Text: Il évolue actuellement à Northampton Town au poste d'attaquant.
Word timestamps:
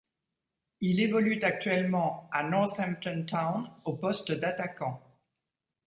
Il 0.79 0.99
évolue 0.99 1.39
actuellement 1.43 2.27
à 2.31 2.41
Northampton 2.41 3.23
Town 3.29 3.69
au 3.85 3.93
poste 3.93 4.31
d'attaquant. 4.31 4.99